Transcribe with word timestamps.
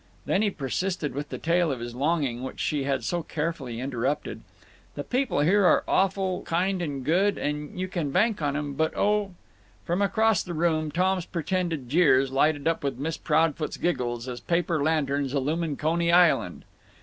"Then 0.25 0.41
he 0.41 0.49
persisted 0.49 1.13
with 1.13 1.29
the 1.29 1.37
tale 1.37 1.71
of 1.71 1.79
his 1.79 1.93
longing, 1.93 2.41
which 2.41 2.59
she 2.59 2.85
had 2.85 3.03
so 3.03 3.21
carefully 3.21 3.79
interrupted: 3.79 4.41
"The 4.95 5.03
people 5.03 5.41
here 5.41 5.63
are 5.67 5.83
awful 5.87 6.41
kind 6.41 6.81
and 6.81 7.05
good, 7.05 7.37
and 7.37 7.79
you 7.79 7.87
can 7.87 8.09
bank 8.09 8.41
on 8.41 8.55
'em. 8.57 8.73
But—oh—" 8.73 9.35
From 9.85 10.01
across 10.01 10.41
the 10.41 10.55
room, 10.55 10.89
Tom's 10.89 11.25
pretended 11.27 11.87
jeers, 11.87 12.31
lighted 12.31 12.67
up 12.67 12.83
with 12.83 12.97
Miss 12.97 13.17
Proudfoot's 13.17 13.77
giggles, 13.77 14.27
as 14.27 14.39
paper 14.39 14.81
lanterns 14.81 15.35
illumine 15.35 15.77
Coney 15.77 16.11
Island. 16.11 16.65